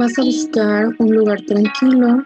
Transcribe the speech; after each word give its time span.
Vas 0.00 0.18
a 0.18 0.22
buscar 0.22 0.94
un 0.98 1.14
lugar 1.14 1.42
tranquilo, 1.42 2.24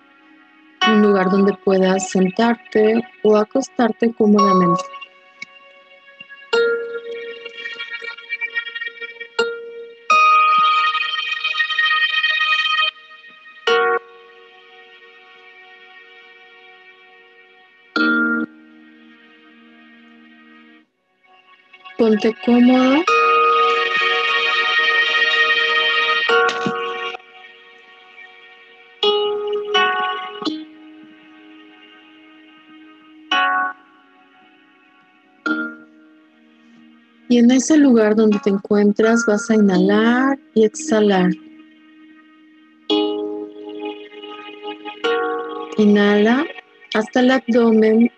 un 0.87 1.03
lugar 1.03 1.29
donde 1.29 1.53
puedas 1.65 2.09
sentarte 2.09 3.03
o 3.25 3.37
acostarte 3.37 4.15
cómodamente. 4.15 4.85
Ponte 21.99 22.37
cómodo. 22.47 23.14
Y 37.35 37.39
en 37.39 37.51
ese 37.51 37.77
lugar 37.77 38.15
donde 38.15 38.39
te 38.45 38.51
encuentras 38.51 39.25
vas 39.27 39.51
a 39.51 39.57
inhalar 39.57 40.39
y 40.55 40.67
exhalar. 40.67 41.33
Inhala 45.77 46.47
hasta 46.95 47.19
el 47.19 47.33
abdomen 47.33 48.09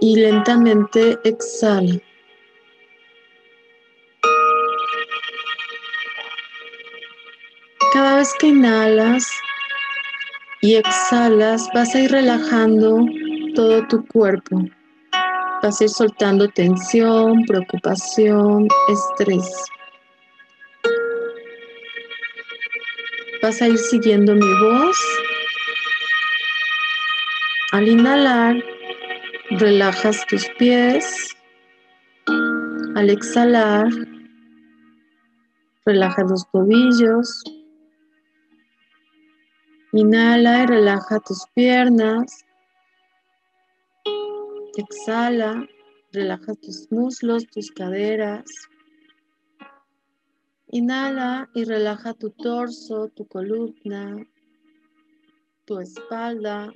y 0.00 0.16
lentamente 0.16 1.18
exhala. 1.24 2.00
Cada 7.92 8.16
vez 8.16 8.32
que 8.38 8.46
inhalas 8.46 9.30
y 10.62 10.76
exhalas, 10.76 11.68
vas 11.74 11.94
a 11.94 12.00
ir 12.00 12.10
relajando 12.10 13.04
todo 13.54 13.86
tu 13.88 14.06
cuerpo. 14.06 14.64
Vas 15.62 15.80
a 15.80 15.84
ir 15.84 15.90
soltando 15.90 16.48
tensión, 16.48 17.44
preocupación, 17.46 18.66
estrés. 18.88 19.48
Vas 23.40 23.62
a 23.62 23.68
ir 23.68 23.78
siguiendo 23.78 24.34
mi 24.34 24.60
voz. 24.60 24.96
Al 27.70 27.86
inhalar, 27.86 28.56
relajas 29.50 30.26
tus 30.26 30.48
pies. 30.58 31.36
Al 32.96 33.08
exhalar, 33.08 33.86
relaja 35.86 36.24
los 36.24 36.50
tobillos. 36.50 37.44
Inhala 39.92 40.64
y 40.64 40.66
relaja 40.66 41.20
tus 41.20 41.46
piernas. 41.54 42.44
Exhala, 44.74 45.68
relaja 46.12 46.54
tus 46.54 46.90
muslos, 46.90 47.46
tus 47.48 47.70
caderas. 47.70 48.46
Inhala 50.68 51.50
y 51.54 51.64
relaja 51.64 52.14
tu 52.14 52.30
torso, 52.30 53.08
tu 53.08 53.28
columna, 53.28 54.26
tu 55.66 55.78
espalda. 55.78 56.72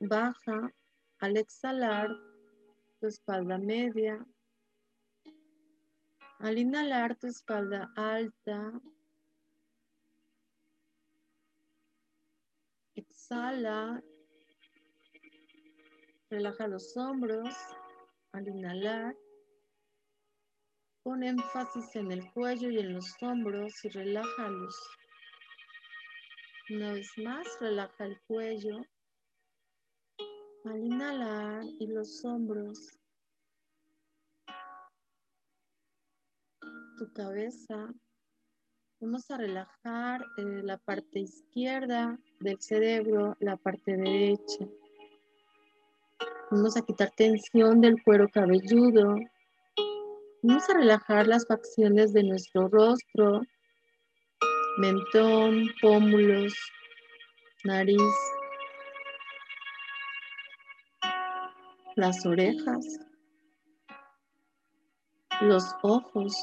Baja 0.00 0.70
al 1.20 1.36
exhalar 1.38 2.10
tu 3.00 3.06
espalda 3.06 3.56
media. 3.56 4.22
Al 6.40 6.58
inhalar 6.58 7.16
tu 7.16 7.26
espalda 7.26 7.90
alta. 7.96 8.78
Exhala 12.94 14.02
Relaja 16.30 16.68
los 16.68 16.96
hombros 16.96 17.52
al 18.32 18.46
inhalar. 18.46 19.16
Pon 21.02 21.24
énfasis 21.24 21.96
en 21.96 22.12
el 22.12 22.32
cuello 22.32 22.70
y 22.70 22.78
en 22.78 22.92
los 22.92 23.16
hombros 23.20 23.84
y 23.84 23.88
relájalos. 23.88 24.76
Una 26.70 26.92
vez 26.92 27.10
más, 27.18 27.46
relaja 27.60 28.04
el 28.04 28.20
cuello 28.28 28.80
al 30.66 30.84
inhalar 30.84 31.64
y 31.80 31.88
los 31.88 32.24
hombros. 32.24 32.96
Tu 36.96 37.12
cabeza. 37.12 37.92
Vamos 39.00 39.28
a 39.32 39.36
relajar 39.36 40.24
eh, 40.36 40.62
la 40.62 40.78
parte 40.78 41.20
izquierda 41.20 42.16
del 42.38 42.60
cerebro, 42.60 43.36
la 43.40 43.56
parte 43.56 43.96
derecha. 43.96 44.68
Vamos 46.50 46.76
a 46.76 46.82
quitar 46.82 47.12
tensión 47.16 47.80
del 47.80 48.02
cuero 48.02 48.28
cabelludo. 48.28 49.14
Vamos 50.42 50.68
a 50.68 50.74
relajar 50.74 51.28
las 51.28 51.46
facciones 51.46 52.12
de 52.12 52.24
nuestro 52.24 52.66
rostro, 52.66 53.42
mentón, 54.78 55.68
pómulos, 55.80 56.52
nariz, 57.62 58.02
las 61.94 62.26
orejas, 62.26 62.98
los 65.42 65.64
ojos, 65.82 66.34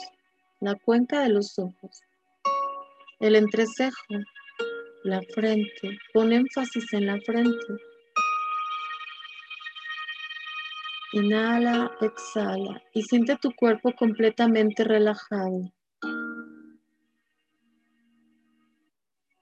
la 0.62 0.76
cuenca 0.76 1.20
de 1.22 1.30
los 1.30 1.60
ojos, 1.60 2.00
el 3.20 3.36
entrecejo, 3.36 4.14
la 5.04 5.22
frente. 5.34 5.98
Pon 6.14 6.32
énfasis 6.32 6.94
en 6.94 7.08
la 7.08 7.20
frente. 7.20 7.74
Inhala, 11.14 11.90
exhala 12.02 12.82
y 12.94 13.02
siente 13.02 13.38
tu 13.38 13.54
cuerpo 13.56 13.94
completamente 13.94 14.84
relajado. 14.84 15.72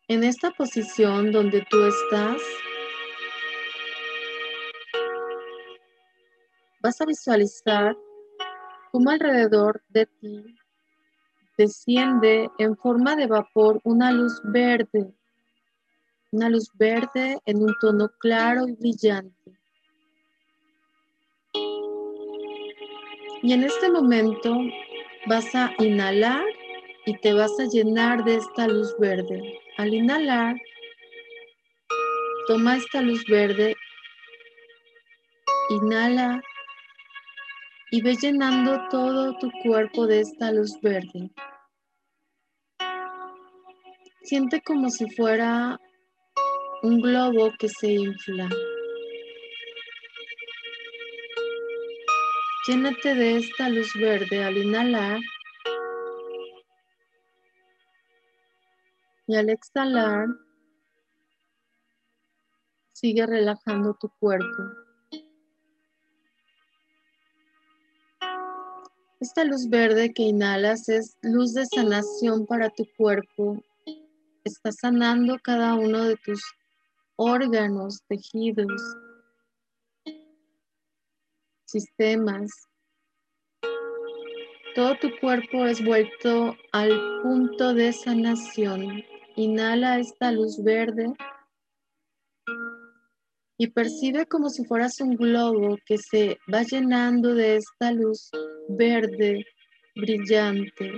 En 0.07 0.23
esta 0.23 0.51
posición 0.51 1.31
donde 1.31 1.65
tú 1.67 1.83
estás, 1.85 2.39
vas 6.83 7.01
a 7.01 7.05
visualizar 7.05 7.97
cómo 8.91 9.09
alrededor 9.09 9.83
de 9.89 10.05
ti 10.05 10.55
desciende 11.57 12.47
en 12.59 12.77
forma 12.77 13.15
de 13.15 13.25
vapor 13.25 13.81
una 13.83 14.11
luz 14.11 14.39
verde, 14.43 15.11
una 16.31 16.47
luz 16.47 16.69
verde 16.75 17.39
en 17.47 17.63
un 17.63 17.73
tono 17.81 18.09
claro 18.19 18.67
y 18.67 18.73
brillante. 18.73 19.64
Y 23.45 23.53
en 23.53 23.63
este 23.63 23.91
momento 23.91 24.57
vas 25.27 25.53
a 25.53 25.71
inhalar 25.77 26.43
y 27.05 27.15
te 27.19 27.31
vas 27.31 27.51
a 27.59 27.65
llenar 27.65 28.23
de 28.23 28.37
esta 28.37 28.67
luz 28.67 28.95
verde. 28.97 29.59
Al 29.77 29.93
inhalar, 29.93 30.55
toma 32.47 32.77
esta 32.77 33.03
luz 33.03 33.23
verde, 33.27 33.75
inhala 35.69 36.41
y 37.91 38.01
ve 38.01 38.15
llenando 38.15 38.81
todo 38.89 39.37
tu 39.37 39.51
cuerpo 39.61 40.07
de 40.07 40.21
esta 40.21 40.51
luz 40.51 40.71
verde. 40.81 41.29
Siente 44.23 44.59
como 44.61 44.89
si 44.89 45.07
fuera 45.11 45.79
un 46.81 46.99
globo 46.99 47.53
que 47.59 47.69
se 47.69 47.91
infla. 47.91 48.49
Llénate 52.67 53.13
de 53.13 53.37
esta 53.37 53.69
luz 53.69 53.93
verde 53.93 54.43
al 54.43 54.57
inhalar 54.57 55.19
y 59.27 59.35
al 59.35 59.51
exhalar 59.51 60.27
sigue 62.91 63.23
relajando 63.27 63.93
tu 63.93 64.09
cuerpo. 64.19 64.63
Esta 69.19 69.43
luz 69.43 69.69
verde 69.69 70.11
que 70.11 70.23
inhalas 70.23 70.89
es 70.89 71.17
luz 71.21 71.53
de 71.53 71.67
sanación 71.67 72.47
para 72.47 72.71
tu 72.71 72.87
cuerpo. 72.97 73.63
Está 74.43 74.71
sanando 74.71 75.37
cada 75.43 75.75
uno 75.75 76.03
de 76.05 76.15
tus 76.15 76.41
órganos, 77.15 78.01
tejidos, 78.07 78.81
sistemas. 81.65 82.51
Todo 84.75 84.95
tu 84.99 85.09
cuerpo 85.19 85.65
es 85.65 85.83
vuelto 85.83 86.55
al 86.71 87.21
punto 87.21 87.73
de 87.73 87.93
sanación. 87.93 89.03
Inhala 89.35 89.99
esta 89.99 90.31
luz 90.31 90.61
verde 90.63 91.13
y 93.57 93.67
percibe 93.67 94.25
como 94.25 94.49
si 94.49 94.65
fueras 94.65 94.99
un 94.99 95.15
globo 95.15 95.77
que 95.85 95.97
se 95.97 96.37
va 96.53 96.63
llenando 96.63 97.33
de 97.33 97.57
esta 97.57 97.91
luz 97.91 98.29
verde 98.67 99.45
brillante. 99.95 100.91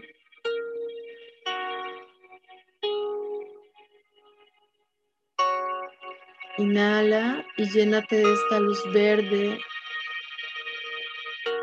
Inhala 6.57 7.45
y 7.57 7.69
llénate 7.69 8.15
de 8.15 8.33
esta 8.33 8.59
luz 8.59 8.81
verde 8.91 9.59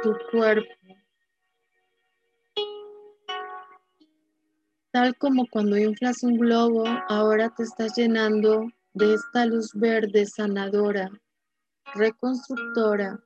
tu 0.05 0.15
cuerpo. 0.31 0.69
Tal 4.93 5.17
como 5.17 5.47
cuando 5.51 5.79
inflas 5.79 6.23
un 6.23 6.37
globo, 6.37 6.85
ahora 7.09 7.53
te 7.57 7.63
estás 7.63 7.97
llenando 7.97 8.69
de 8.93 9.15
esta 9.15 9.47
luz 9.47 9.73
verde 9.75 10.27
sanadora, 10.27 11.11
reconstructora. 11.95 13.19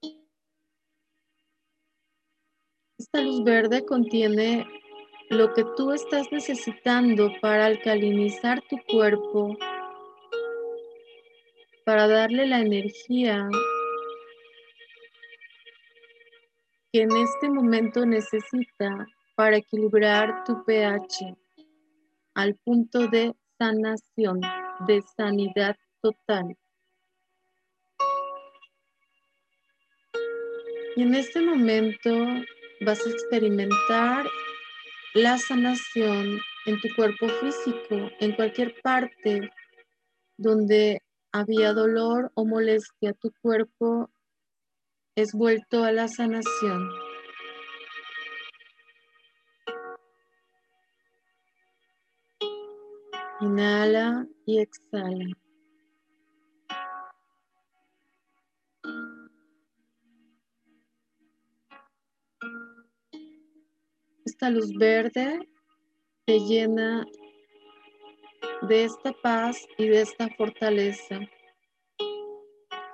Esta 2.97 3.21
luz 3.23 3.43
verde 3.43 3.85
contiene 3.85 4.65
lo 5.31 5.53
que 5.53 5.65
tú 5.77 5.93
estás 5.93 6.29
necesitando 6.31 7.31
para 7.43 7.67
alcalinizar 7.67 8.63
tu 8.71 8.77
cuerpo, 8.89 9.57
para 11.85 12.07
darle 12.07 12.47
la 12.47 12.61
energía 12.61 13.49
que 16.93 17.03
en 17.03 17.11
este 17.17 17.51
momento 17.51 18.07
necesita 18.07 19.07
para 19.37 19.57
equilibrar 19.57 20.45
tu 20.45 20.65
pH 20.65 21.37
al 22.35 22.55
punto 22.65 23.07
de 23.09 23.35
sanación, 23.59 24.41
de 24.87 25.03
sanidad 25.17 25.77
total. 26.01 26.57
Y 30.97 31.03
en 31.03 31.15
este 31.15 31.41
momento 31.41 32.11
vas 32.81 33.07
a 33.07 33.11
experimentar 33.11 34.27
la 35.15 35.39
sanación 35.39 36.41
en 36.67 36.81
tu 36.81 36.89
cuerpo 36.97 37.29
físico, 37.29 38.11
en 38.21 38.33
cualquier 38.33 38.75
parte 38.83 39.51
donde 40.37 41.03
había 41.33 41.73
dolor 41.73 42.31
o 42.35 42.45
molestia, 42.45 43.13
tu 43.15 43.33
cuerpo 43.43 44.11
es 45.21 45.33
vuelto 45.33 45.83
a 45.83 45.91
la 45.91 46.07
sanación. 46.07 46.91
Inhala 53.41 54.29
y 54.47 54.61
exhala. 54.61 55.37
Esta 64.25 64.51
luz 64.51 64.73
verde 64.79 65.49
te 66.27 66.39
llena 66.39 67.05
de 68.63 68.85
esta 68.85 69.13
paz 69.13 69.67
y 69.79 69.89
de 69.89 70.03
esta 70.03 70.29
fortaleza, 70.37 71.19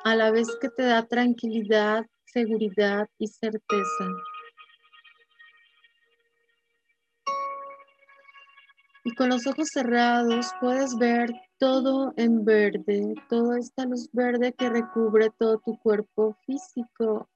a 0.05 0.17
la 0.17 0.31
vez 0.31 0.49
que 0.59 0.71
te 0.71 0.85
da 0.85 1.07
tranquilidad, 1.07 2.07
seguridad 2.35 3.09
y 3.19 3.29
certeza. 3.29 4.07
Y 9.05 9.15
con 9.15 9.29
los 9.29 9.47
ojos 9.47 9.69
cerrados 9.73 10.51
puedes 10.61 10.97
ver 10.99 11.31
todo 11.59 12.13
en 12.17 12.45
verde, 12.45 13.15
toda 13.29 13.59
esta 13.59 13.85
luz 13.85 14.09
verde 14.13 14.53
que 14.53 14.69
recubre 14.69 15.31
todo 15.39 15.59
tu 15.65 15.79
cuerpo 15.79 16.37
físico, 16.45 17.29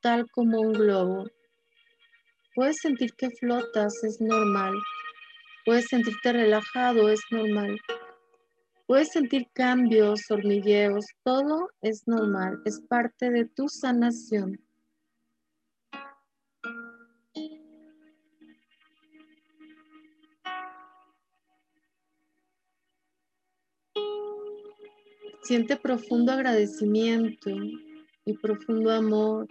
tal 0.00 0.30
como 0.30 0.60
un 0.60 0.72
globo. 0.72 1.24
Puedes 2.54 2.76
sentir 2.76 3.10
que 3.14 3.30
flotas, 3.30 4.04
es 4.04 4.20
normal. 4.20 4.74
Puedes 5.64 5.86
sentirte 5.86 6.32
relajado, 6.32 7.08
es 7.08 7.20
normal. 7.30 7.78
Puedes 8.88 9.10
sentir 9.10 9.48
cambios, 9.52 10.30
hormigueos, 10.30 11.04
todo 11.22 11.68
es 11.82 12.04
normal, 12.08 12.62
es 12.64 12.80
parte 12.80 13.30
de 13.30 13.44
tu 13.44 13.68
sanación. 13.68 14.58
Siente 25.42 25.76
profundo 25.76 26.32
agradecimiento 26.32 27.50
y 28.24 28.38
profundo 28.38 28.90
amor 28.90 29.48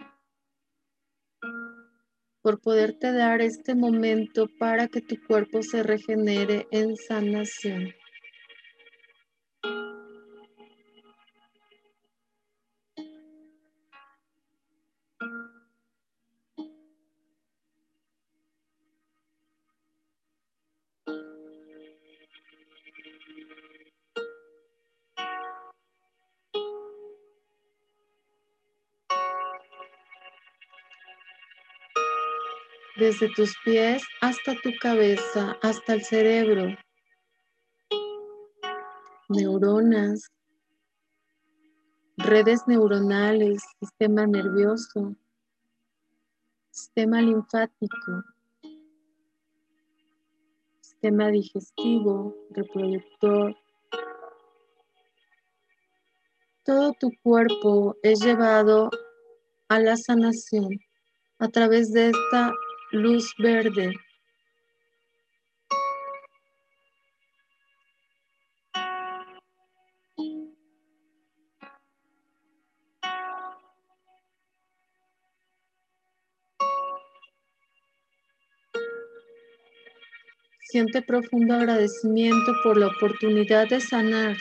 por 2.42 2.60
poderte 2.60 3.12
dar 3.12 3.40
este 3.40 3.76
momento 3.76 4.48
para 4.58 4.88
que 4.88 5.00
tu 5.00 5.14
cuerpo 5.28 5.62
se 5.62 5.84
regenere 5.84 6.66
en 6.72 6.96
sanación. 6.96 7.94
Desde 32.98 33.32
tus 33.32 33.54
pies 33.64 34.02
hasta 34.20 34.54
tu 34.60 34.70
cabeza, 34.80 35.56
hasta 35.62 35.94
el 35.94 36.02
cerebro. 36.02 36.76
Neuronas, 39.28 40.32
redes 42.16 42.62
neuronales, 42.66 43.62
sistema 43.78 44.26
nervioso, 44.26 45.14
sistema 46.70 47.20
linfático, 47.20 48.24
sistema 50.80 51.28
digestivo, 51.28 52.34
reproductor. 52.50 53.56
Todo 56.64 56.92
tu 56.98 57.12
cuerpo 57.22 57.96
es 58.02 58.20
llevado 58.20 58.90
a 59.68 59.78
la 59.78 59.96
sanación 59.96 60.80
a 61.38 61.48
través 61.48 61.92
de 61.92 62.08
esta 62.08 62.52
luz 62.92 63.34
verde. 63.38 63.92
Siente 80.70 81.00
profundo 81.00 81.54
agradecimiento 81.54 82.52
por 82.62 82.76
la 82.76 82.88
oportunidad 82.88 83.68
de 83.68 83.80
sanar, 83.80 84.36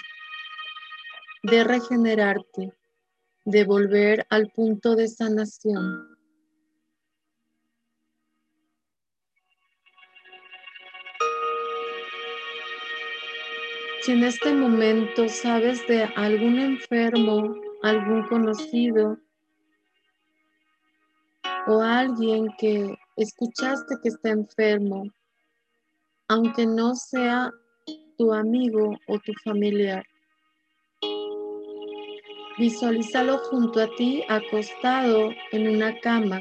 de 1.44 1.64
regenerarte, 1.64 2.74
de 3.46 3.64
volver 3.64 4.28
al 4.30 4.52
punto 4.52 4.96
de 4.98 5.08
sanación. 5.08 6.17
Si 14.08 14.14
en 14.14 14.24
este 14.24 14.54
momento 14.54 15.28
sabes 15.28 15.86
de 15.86 16.04
algún 16.16 16.60
enfermo, 16.60 17.54
algún 17.84 18.26
conocido 18.30 19.18
o 21.68 21.82
alguien 21.82 22.48
que 22.58 22.98
escuchaste 23.18 23.96
que 24.02 24.08
está 24.08 24.30
enfermo, 24.30 25.12
aunque 26.30 26.66
no 26.66 26.96
sea 26.96 27.52
tu 28.18 28.32
amigo 28.32 28.98
o 29.10 29.20
tu 29.20 29.34
familiar, 29.44 30.06
visualízalo 32.58 33.40
junto 33.40 33.82
a 33.82 33.94
ti 33.98 34.24
acostado 34.30 35.32
en 35.52 35.68
una 35.68 36.00
cama 36.00 36.40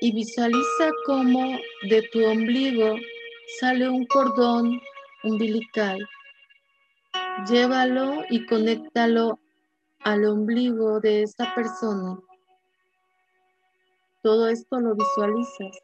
y 0.00 0.10
visualiza 0.10 0.90
cómo 1.06 1.56
de 1.88 2.02
tu 2.10 2.24
ombligo 2.24 2.96
sale 3.58 3.88
un 3.88 4.06
cordón 4.06 4.80
umbilical. 5.24 5.98
Llévalo 7.48 8.24
y 8.30 8.46
conéctalo 8.46 9.38
al 10.00 10.24
ombligo 10.24 11.00
de 11.00 11.22
esa 11.22 11.54
persona. 11.54 12.18
Todo 14.22 14.48
esto 14.48 14.80
lo 14.80 14.94
visualizas. 14.94 15.78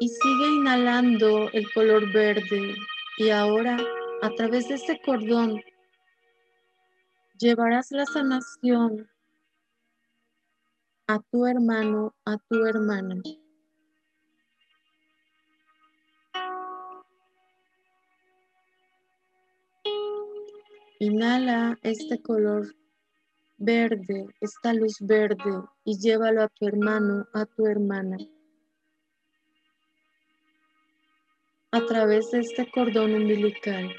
Y 0.00 0.08
sigue 0.08 0.46
inhalando 0.56 1.48
el 1.52 1.72
color 1.72 2.12
verde. 2.12 2.74
Y 3.18 3.30
ahora, 3.30 3.78
a 4.22 4.30
través 4.30 4.68
de 4.68 4.74
ese 4.74 5.00
cordón, 5.04 5.62
llevarás 7.38 7.92
la 7.92 8.04
sanación 8.06 9.08
a 11.12 11.18
tu 11.30 11.44
hermano, 11.44 12.14
a 12.24 12.38
tu 12.38 12.64
hermana. 12.64 13.16
Inhala 21.00 21.78
este 21.82 22.22
color 22.22 22.74
verde, 23.58 24.26
esta 24.40 24.72
luz 24.72 24.96
verde, 25.00 25.52
y 25.84 25.98
llévalo 25.98 26.44
a 26.44 26.48
tu 26.48 26.66
hermano, 26.66 27.26
a 27.34 27.44
tu 27.44 27.66
hermana. 27.66 28.16
A 31.72 31.84
través 31.84 32.30
de 32.30 32.40
este 32.40 32.70
cordón 32.70 33.14
umbilical. 33.14 33.90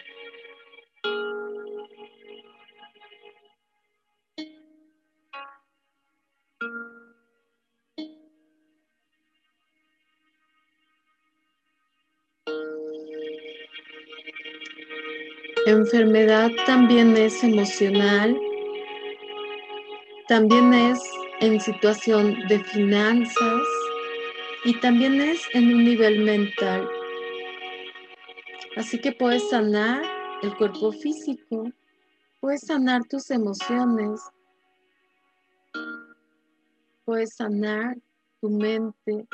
Enfermedad 15.66 16.52
también 16.66 17.16
es 17.16 17.42
emocional, 17.42 18.38
también 20.28 20.74
es 20.74 21.00
en 21.40 21.58
situación 21.62 22.38
de 22.50 22.62
finanzas 22.66 23.62
y 24.66 24.78
también 24.82 25.22
es 25.22 25.42
en 25.54 25.74
un 25.74 25.86
nivel 25.86 26.20
mental. 26.26 26.86
Así 28.76 29.00
que 29.00 29.14
puedes 29.14 29.50
sanar 29.50 30.04
el 30.42 30.54
cuerpo 30.58 30.92
físico, 30.92 31.72
puedes 32.42 32.66
sanar 32.66 33.06
tus 33.06 33.32
emociones, 33.32 34.20
puedes 37.06 37.36
sanar 37.36 37.96
tu 38.42 38.50
mente, 38.50 39.26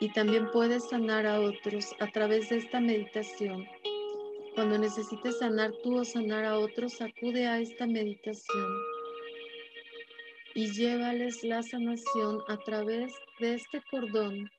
y 0.00 0.12
también 0.12 0.50
puedes 0.50 0.88
sanar 0.88 1.26
a 1.26 1.40
otros 1.40 1.94
a 2.00 2.06
través 2.08 2.48
de 2.50 2.58
esta 2.58 2.80
meditación. 2.80 3.66
Cuando 4.54 4.78
necesites 4.78 5.38
sanar 5.38 5.72
tú 5.82 5.98
o 5.98 6.04
sanar 6.04 6.44
a 6.44 6.58
otros, 6.58 7.00
acude 7.00 7.46
a 7.46 7.60
esta 7.60 7.86
meditación 7.86 8.66
y 10.54 10.72
llévales 10.72 11.44
la 11.44 11.62
sanación 11.62 12.40
a 12.48 12.56
través 12.58 13.12
de 13.38 13.54
este 13.54 13.80
cordón. 13.90 14.50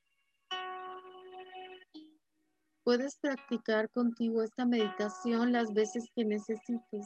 Puedes 2.84 3.18
practicar 3.20 3.90
contigo 3.90 4.42
esta 4.42 4.66
meditación 4.66 5.52
las 5.52 5.74
veces 5.74 6.06
que 6.16 6.24
necesites. 6.24 7.06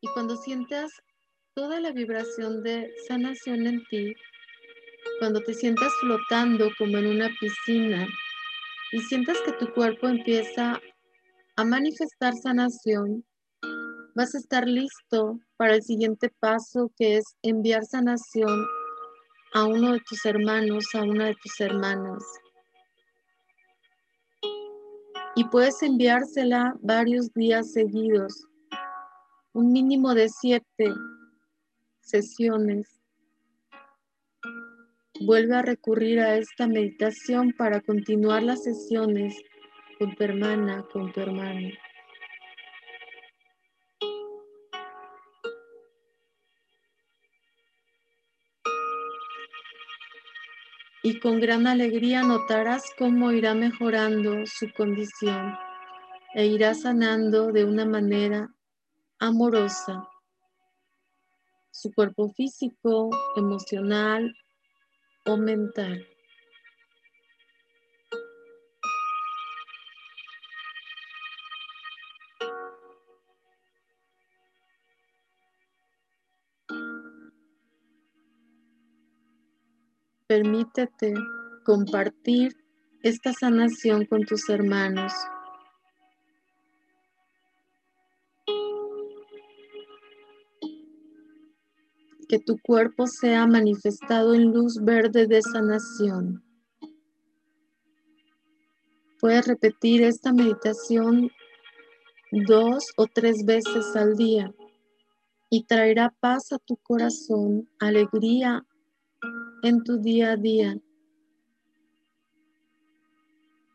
Y 0.00 0.08
cuando 0.14 0.36
sientas 0.36 0.90
toda 1.54 1.80
la 1.80 1.92
vibración 1.92 2.62
de 2.62 2.90
sanación 3.06 3.66
en 3.66 3.84
ti, 3.90 4.14
cuando 5.18 5.40
te 5.40 5.54
sientas 5.54 5.92
flotando 6.00 6.70
como 6.78 6.98
en 6.98 7.06
una 7.06 7.28
piscina 7.40 8.06
y 8.92 9.00
sientas 9.00 9.38
que 9.44 9.52
tu 9.52 9.72
cuerpo 9.72 10.08
empieza 10.08 10.80
a 11.56 11.64
manifestar 11.64 12.34
sanación, 12.34 13.24
vas 14.14 14.34
a 14.34 14.38
estar 14.38 14.66
listo 14.66 15.40
para 15.56 15.74
el 15.74 15.82
siguiente 15.82 16.32
paso 16.38 16.92
que 16.96 17.16
es 17.16 17.24
enviar 17.42 17.84
sanación 17.84 18.64
a 19.54 19.64
uno 19.64 19.92
de 19.92 20.00
tus 20.00 20.24
hermanos, 20.24 20.86
a 20.94 21.02
una 21.02 21.26
de 21.26 21.34
tus 21.42 21.60
hermanas. 21.60 22.24
Y 25.34 25.44
puedes 25.44 25.82
enviársela 25.82 26.76
varios 26.80 27.32
días 27.34 27.72
seguidos, 27.72 28.44
un 29.52 29.72
mínimo 29.72 30.14
de 30.14 30.28
siete 30.28 30.92
sesiones 32.00 32.97
Vuelve 35.20 35.56
a 35.56 35.62
recurrir 35.62 36.20
a 36.20 36.36
esta 36.36 36.68
meditación 36.68 37.52
para 37.52 37.80
continuar 37.80 38.42
las 38.44 38.62
sesiones 38.62 39.34
con 39.98 40.14
tu 40.14 40.22
hermana, 40.22 40.86
con 40.92 41.12
tu 41.12 41.20
hermano. 41.20 41.70
Y 51.02 51.18
con 51.18 51.40
gran 51.40 51.66
alegría 51.66 52.22
notarás 52.22 52.84
cómo 52.96 53.32
irá 53.32 53.54
mejorando 53.54 54.46
su 54.46 54.72
condición 54.72 55.56
e 56.34 56.46
irá 56.46 56.74
sanando 56.74 57.50
de 57.50 57.64
una 57.64 57.84
manera 57.84 58.54
amorosa 59.18 60.08
su 61.70 61.92
cuerpo 61.92 62.28
físico, 62.30 63.10
emocional, 63.36 64.34
mental. 65.36 66.06
Permítete 80.26 81.14
compartir 81.64 82.54
esta 83.02 83.32
sanación 83.32 84.04
con 84.04 84.24
tus 84.24 84.48
hermanos. 84.50 85.12
Que 92.28 92.38
tu 92.38 92.58
cuerpo 92.58 93.06
sea 93.06 93.46
manifestado 93.46 94.34
en 94.34 94.52
luz 94.52 94.78
verde 94.82 95.26
de 95.26 95.40
sanación. 95.40 96.44
Puedes 99.18 99.46
repetir 99.46 100.02
esta 100.02 100.32
meditación 100.32 101.30
dos 102.30 102.92
o 102.96 103.06
tres 103.06 103.44
veces 103.44 103.96
al 103.96 104.14
día 104.16 104.54
y 105.50 105.64
traerá 105.64 106.14
paz 106.20 106.52
a 106.52 106.58
tu 106.58 106.76
corazón, 106.76 107.68
alegría 107.78 108.64
en 109.62 109.82
tu 109.82 109.98
día 109.98 110.32
a 110.32 110.36
día 110.36 110.78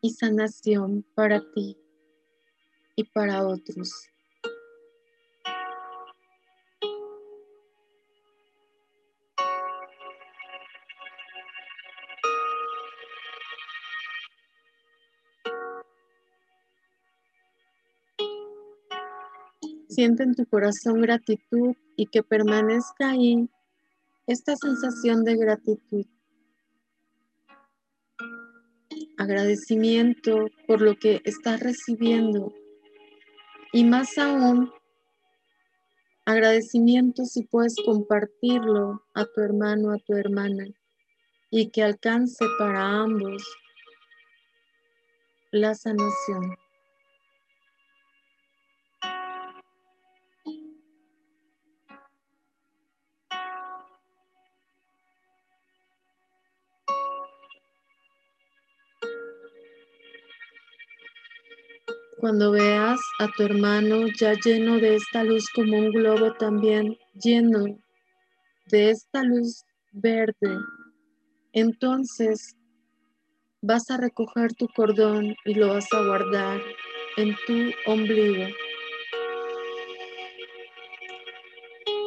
y 0.00 0.10
sanación 0.10 1.04
para 1.14 1.40
ti 1.52 1.76
y 2.94 3.04
para 3.04 3.46
otros. 3.46 4.13
Siente 19.94 20.24
en 20.24 20.34
tu 20.34 20.44
corazón 20.46 21.02
gratitud 21.02 21.76
y 21.94 22.06
que 22.06 22.24
permanezca 22.24 23.10
ahí 23.10 23.48
esta 24.26 24.56
sensación 24.56 25.22
de 25.22 25.36
gratitud. 25.36 26.04
Agradecimiento 29.16 30.48
por 30.66 30.80
lo 30.80 30.96
que 30.96 31.20
estás 31.24 31.60
recibiendo 31.60 32.52
y 33.72 33.84
más 33.84 34.18
aún 34.18 34.72
agradecimiento 36.24 37.24
si 37.24 37.44
puedes 37.44 37.76
compartirlo 37.86 39.00
a 39.14 39.26
tu 39.26 39.42
hermano, 39.42 39.92
a 39.92 39.98
tu 39.98 40.14
hermana 40.14 40.64
y 41.52 41.70
que 41.70 41.84
alcance 41.84 42.44
para 42.58 42.84
ambos 42.84 43.44
la 45.52 45.72
sanación. 45.76 46.63
Cuando 62.24 62.52
veas 62.52 62.98
a 63.18 63.28
tu 63.28 63.42
hermano 63.42 64.06
ya 64.18 64.32
lleno 64.32 64.78
de 64.78 64.94
esta 64.94 65.22
luz 65.24 65.44
como 65.54 65.76
un 65.76 65.90
globo 65.90 66.32
también 66.32 66.96
lleno 67.22 67.66
de 68.70 68.88
esta 68.92 69.22
luz 69.22 69.62
verde, 69.92 70.56
entonces 71.52 72.56
vas 73.60 73.90
a 73.90 73.98
recoger 73.98 74.54
tu 74.54 74.68
cordón 74.68 75.36
y 75.44 75.52
lo 75.52 75.68
vas 75.68 75.86
a 75.92 76.02
guardar 76.02 76.62
en 77.18 77.36
tu 77.46 77.70
ombligo. 77.92 78.46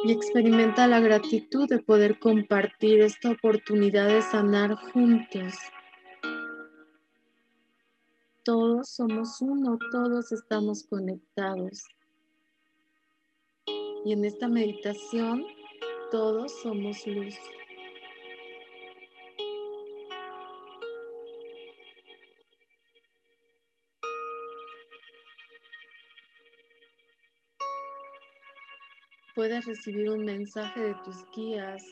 Y 0.02 0.10
experimenta 0.10 0.88
la 0.88 0.98
gratitud 0.98 1.68
de 1.68 1.78
poder 1.78 2.18
compartir 2.18 3.02
esta 3.02 3.30
oportunidad 3.30 4.08
de 4.08 4.22
sanar 4.22 4.74
juntos 4.74 5.54
todos 8.48 8.88
somos 8.88 9.42
uno, 9.42 9.78
todos 9.92 10.32
estamos 10.32 10.82
conectados. 10.84 11.84
Y 14.06 14.12
en 14.14 14.24
esta 14.24 14.48
meditación, 14.48 15.44
todos 16.10 16.50
somos 16.62 17.06
luz. 17.06 17.36
Puedes 29.34 29.66
recibir 29.66 30.08
un 30.08 30.24
mensaje 30.24 30.80
de 30.80 30.94
tus 31.04 31.30
guías, 31.36 31.84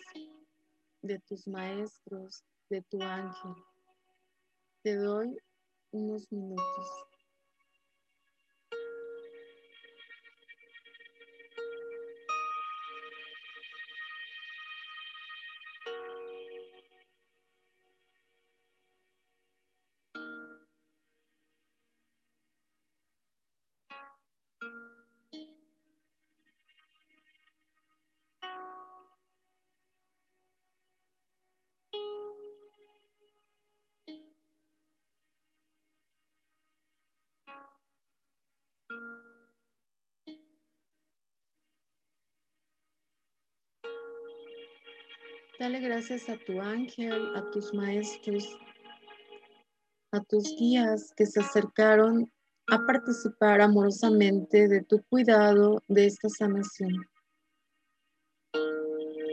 de 1.02 1.18
tus 1.18 1.46
maestros, 1.46 2.42
de 2.70 2.80
tu 2.80 3.02
ángel. 3.02 3.54
Te 4.82 4.96
doy 4.96 5.36
unos 5.96 6.30
minutos. 6.30 7.15
Dale 45.58 45.80
gracias 45.80 46.28
a 46.28 46.36
tu 46.36 46.60
ángel, 46.60 47.34
a 47.34 47.50
tus 47.50 47.72
maestros, 47.72 48.58
a 50.12 50.20
tus 50.20 50.54
guías 50.58 51.14
que 51.16 51.24
se 51.24 51.40
acercaron 51.40 52.30
a 52.68 52.84
participar 52.84 53.62
amorosamente 53.62 54.68
de 54.68 54.82
tu 54.82 55.02
cuidado 55.04 55.82
de 55.88 56.06
esta 56.06 56.28
sanación. 56.28 56.92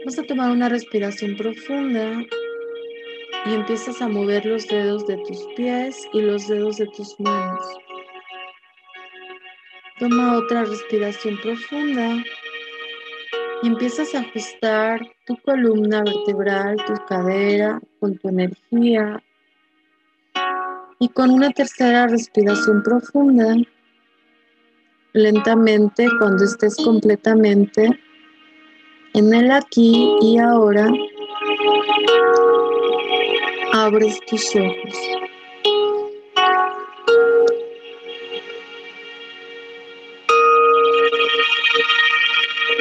Vas 0.06 0.18
a 0.18 0.22
tomar 0.22 0.50
una 0.50 0.70
respiración 0.70 1.36
profunda 1.36 2.24
y 3.44 3.52
empiezas 3.52 4.00
a 4.00 4.08
mover 4.08 4.46
los 4.46 4.66
dedos 4.66 5.06
de 5.06 5.18
tus 5.18 5.44
pies 5.56 5.94
y 6.14 6.22
los 6.22 6.48
dedos 6.48 6.78
de 6.78 6.86
tus 6.86 7.20
manos. 7.20 7.62
Toma 9.98 10.38
otra 10.38 10.64
respiración 10.64 11.38
profunda 11.42 12.24
y 13.62 13.68
empiezas 13.68 14.14
a 14.14 14.20
ajustar 14.20 15.00
tu 15.26 15.36
columna 15.38 16.02
vertebral, 16.02 16.76
tu 16.86 16.94
cadera 17.06 17.80
con 18.00 18.18
tu 18.18 18.28
energía. 18.28 19.22
Y 20.98 21.08
con 21.08 21.30
una 21.30 21.50
tercera 21.50 22.06
respiración 22.06 22.82
profunda, 22.82 23.56
lentamente, 25.12 26.06
cuando 26.18 26.44
estés 26.44 26.76
completamente 26.76 27.88
en 29.14 29.34
el 29.34 29.50
aquí 29.50 30.16
y 30.20 30.38
ahora, 30.38 30.88
abres 33.72 34.18
tus 34.26 34.54
ojos. 34.56 35.33